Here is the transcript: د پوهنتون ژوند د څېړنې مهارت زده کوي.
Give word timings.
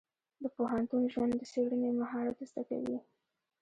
د 0.41 0.43
پوهنتون 0.55 1.03
ژوند 1.13 1.33
د 1.37 1.41
څېړنې 1.51 1.89
مهارت 1.99 2.37
زده 2.49 2.61
کوي. 2.69 2.97